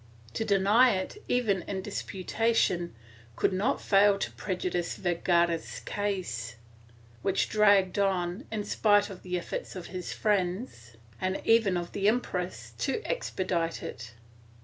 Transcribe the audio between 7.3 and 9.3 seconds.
dragged on, in spite of